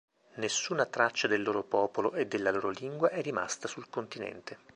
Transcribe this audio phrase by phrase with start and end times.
[0.37, 4.57] Nessuna traccia del loro popolo e della loro lingua è rimasta sul continente.